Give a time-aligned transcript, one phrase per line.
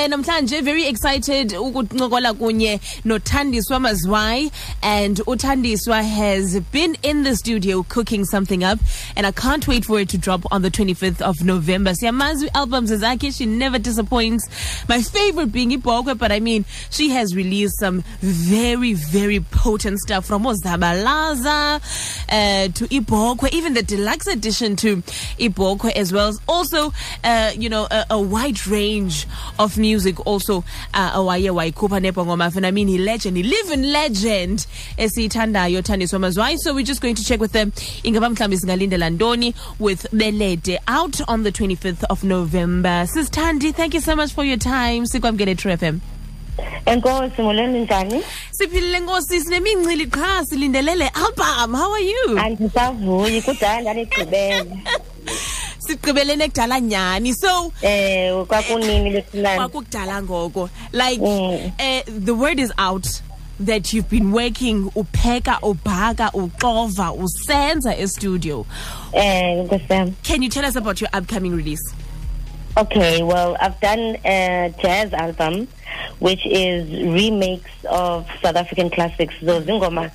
[0.00, 4.50] eh namhlanje very excited ukuncokola kunye nothandiswa mazwai.
[4.82, 8.78] And uthandiswa has been in the studio cooking something up.
[9.14, 11.90] And i can't wait for it to drop on the 25th of november.
[11.90, 14.48] Siyamazi albums zakhe she never disappoints.
[14.88, 20.24] My favorite being ibhokwe but i mean she has released some very very potent stuff
[20.24, 21.76] from ozabalaza
[22.30, 25.02] uh, to ibhokwe even the deluxe edition to
[25.38, 26.32] ibhokwe as well.
[26.48, 26.90] Also
[27.22, 29.26] uh, you know a, a wide range
[29.58, 29.89] of music
[30.26, 30.58] also
[30.94, 36.58] uh, awaye wayikhupha nebhongoma and i mean legend living legend esiyithandayo thandiswa mazwai.
[36.58, 37.72] So we're just going to check with them.
[38.02, 43.06] Ingaba mhlawumbi singalindela ntoni with belede out on the 25th of november.
[43.06, 45.04] Sis Thandi, thank you so much for your time.
[45.04, 46.00] Sikwamkele true fm
[46.86, 48.22] enkosi molweni njani?
[48.50, 49.40] Siphilile nkosi.
[49.40, 51.10] Sinemincili qha silindelele.
[51.14, 52.38] Album how are you?
[52.38, 54.66] Andisavuyi kudala ndanigqibele
[55.94, 57.34] sigqibelene kudala nyani.
[57.34, 60.70] So eh kwakunini besilana kwakukudala ngoko.
[60.92, 61.72] Like Mm.
[61.78, 63.06] eh, the word is out
[63.60, 68.64] that you've been working upheka ubhaka uxova usenza estudio.
[69.12, 69.66] Eh
[70.22, 71.82] can you tell us about your upcoming release?
[72.76, 75.66] Okay well i've done a jazz album
[76.20, 79.34] which is remakes of south african classics.
[79.44, 80.10] So zingoma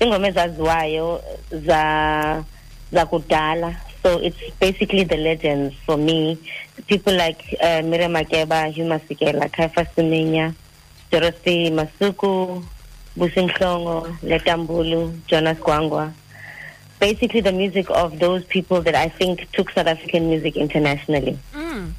[0.00, 2.44] zingoma ezaziwayo za
[2.92, 3.76] zakudala
[4.08, 6.38] so it's basically the legends for me
[6.86, 9.88] people like uh, Miriam Makeba, Hugh Masekela, Caiphus
[11.10, 12.64] Dorothy Masuka,
[13.16, 16.12] Businhlongo, Letta Mbulu, Jonas Gwangwa.
[16.98, 21.38] Basically the music of those people that I think took South African music internationally.
[21.54, 21.92] mm.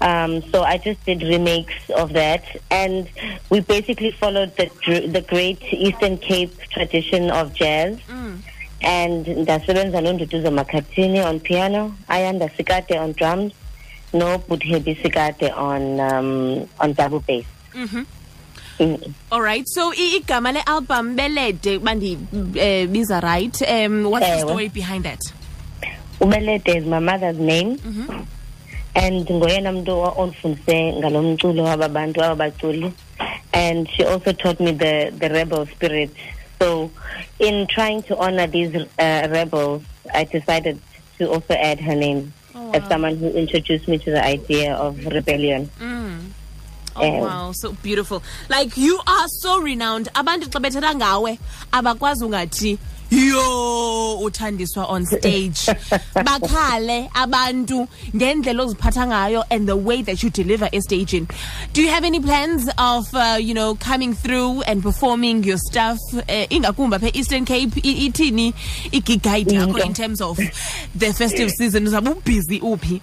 [0.00, 3.08] Um, so I just did remakes of that, and
[3.48, 4.66] we basically followed the
[5.06, 7.96] the great Eastern Cape tradition of jazz.
[8.00, 8.13] Mm.
[8.84, 13.52] And ndasebenza nonduduzo Makhathini on piano, Ayanda Sikade on drums,
[14.12, 17.44] no Budhebi Sikate on um, on double bass.
[17.74, 18.06] Mhm.
[18.80, 19.14] Mm.
[19.30, 24.48] all right so i- igama le-album belede bandibiza right um what's the Ewe.
[24.48, 25.20] story behind that
[26.20, 27.76] Ubelede is my mother's name.
[27.78, 28.26] Mhm.
[28.96, 32.92] and ngoyena muntu ondifundise ngalo mculo wababantu ababaculi
[33.52, 36.10] and she also taught me the the rebel spirit
[36.60, 36.90] so
[37.38, 39.82] in trying to honor these uh, rebels
[40.14, 40.80] i decided
[41.18, 45.04] to also add her name Oh, as someone who introduced me to the idea of
[45.06, 46.30] rebellion Mm.
[46.96, 47.18] Oh Eh.
[47.20, 48.22] wow, so beautiful.
[48.48, 50.06] Like you are so renowned.
[50.14, 51.38] Abantu xa bethetha ngawe
[51.72, 52.78] abakwazi ungathi
[53.10, 55.66] yo uthandiswa on stage.
[56.14, 61.28] Bakhale abantu ngendlela oziphatha ngayo and the way that you deliver estaging.
[61.72, 65.98] Do you have any plans of uh, you know coming through and performing your stuff
[66.14, 68.52] uh, ingakumba phe Eastern Cape ithini
[68.92, 73.00] igig yakho in terms of the festive season uzabe busy uphi?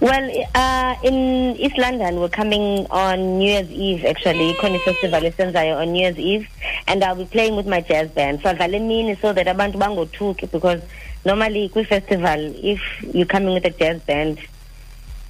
[0.00, 4.54] Well uh, in east london we're coming on new year's eve actually.
[4.54, 6.48] Koni festival esenzayo on new year's eve.
[6.86, 8.40] And i'll be playing with my jazz band.
[8.42, 10.80] So adlala emini so that abantu bangothuki because
[11.24, 12.80] normally kwi-festival if
[13.14, 14.38] you're coming with a jazz band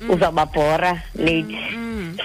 [0.00, 0.08] mm.
[0.08, 1.46] uzawubabhora mm, late.
[1.46, 2.18] Mm.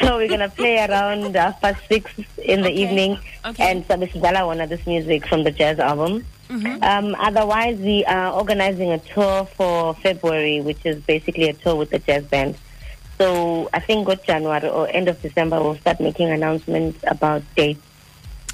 [0.00, 2.10] so we're gonna play around half past six
[2.42, 2.82] in the Okay.
[2.82, 3.18] evening.
[3.44, 3.70] Okay.
[3.70, 8.92] and sabe sidlala wona this music from the jazz album um, otherwise, we are organizing
[8.92, 12.56] a tour for February, which is basically a tour with the jazz band.
[13.18, 17.80] So I think what January or end of December we'll start making announcements about dates.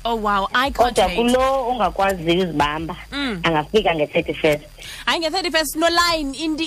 [0.05, 3.41] Oh wow, I can't Kodwa kulo ungakwaziyo uzibamba Mm.
[3.43, 4.61] angafika nge-31st.
[5.07, 6.65] hayi nge-31st no line into,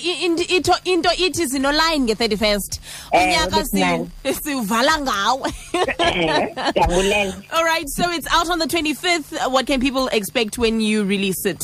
[0.86, 2.80] into, ithi sino line nge-31st
[3.12, 3.66] Eh, unyaka
[4.44, 5.54] siwuvala ngawe
[6.74, 7.34] Siyabulela.
[7.54, 11.46] all right so it's out on the 25th what can people expect when you release
[11.46, 11.62] it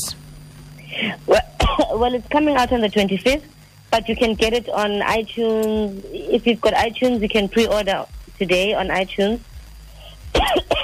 [1.26, 1.40] Well,
[1.98, 3.42] well, it's coming out on the 25th,
[3.90, 6.04] but you can get it on iTunes.
[6.12, 8.04] If you've got iTunes, you can pre-order
[8.38, 9.40] today on iTunes.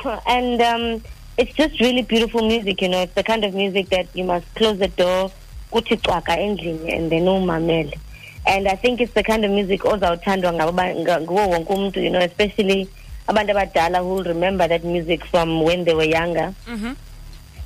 [0.26, 1.02] and um,
[1.36, 3.02] it's just really beautiful music, you know.
[3.02, 5.30] It's the kind of music that you must close the door,
[5.72, 7.94] kuthi cwaka endlini, and then umamele.
[8.46, 12.88] And I think it's the kind of music ozawuthandwa nguwo wonke umuntu, you know, especially
[13.28, 16.54] abantu abadala who will remember that music from when they were younger.
[16.66, 16.96] Mhm.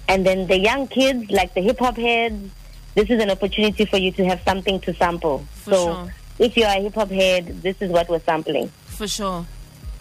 [0.09, 2.51] And then the young kids, like the hip hop heads,
[2.95, 5.45] this is an opportunity for you to have something to sample.
[5.65, 6.15] For so sure.
[6.39, 8.71] if you're a hip hop head, this is what we're sampling.
[8.87, 9.47] for sure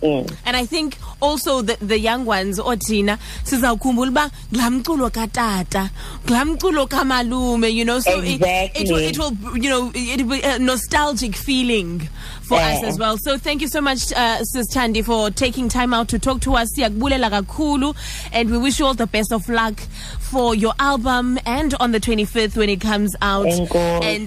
[0.03, 0.25] Mm.
[0.45, 5.89] and i think also the, the young ones othina sizawukhumbula uba ngulaa mculo katata
[6.25, 8.41] ngulaa mculo kamalume you know so it,
[8.75, 11.99] it, will, it will you know it will be a nostalgic feeling
[12.41, 13.17] for us as well.
[13.17, 16.55] So thank you so much uh, sis Thandi for taking time out to talk to
[16.55, 16.67] us.
[16.75, 17.95] Siyakubulela kakhulu
[18.33, 19.79] and we wish you all the best of luck
[20.19, 23.45] for your album and on the 25th when it comes out.
[23.47, 23.69] And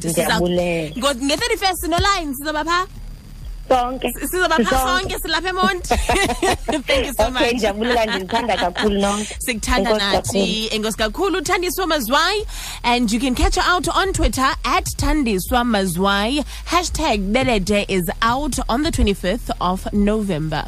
[0.00, 0.94] siza- ndiyabulela.
[0.97, 2.87] ngo- nge-31st no line sizaba phaa
[3.75, 4.12] sonke.
[4.21, 5.19] Sizobapha sonke.
[5.19, 5.88] silapha emonti.
[6.87, 7.55] Thank you so okay much.
[7.55, 9.37] ndiyabulela ndinithanda kakhulu nonke.
[9.38, 11.41] Sikuthanda nathi enkosi kakhulu.
[11.43, 12.47] Thandiswa mazwai
[12.82, 16.44] and you can catch her out on twitter at thandiswa mazwai.
[16.67, 20.65] Hashtag belede is out on the 25th of november